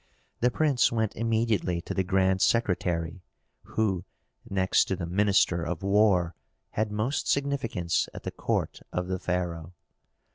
The 0.39 0.49
prince 0.49 0.91
went 0.91 1.15
immediately 1.15 1.79
to 1.81 1.93
the 1.93 2.03
grand 2.03 2.41
secretary, 2.41 3.21
who 3.61 4.03
next 4.49 4.85
to 4.85 4.95
the 4.95 5.05
minister 5.05 5.61
of 5.61 5.83
war 5.83 6.33
had 6.71 6.91
most 6.91 7.27
significance 7.27 8.09
at 8.11 8.23
the 8.23 8.31
court 8.31 8.79
of 8.91 9.07
the 9.09 9.19
pharaoh. 9.19 9.75